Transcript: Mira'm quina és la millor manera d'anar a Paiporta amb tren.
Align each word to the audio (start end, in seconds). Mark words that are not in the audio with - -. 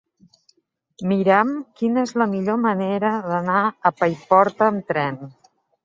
Mira'm 1.11 1.51
quina 1.81 2.07
és 2.09 2.15
la 2.23 2.29
millor 2.33 2.59
manera 2.65 3.15
d'anar 3.29 3.63
a 3.93 3.97
Paiporta 4.03 4.73
amb 4.73 4.93
tren. 4.95 5.27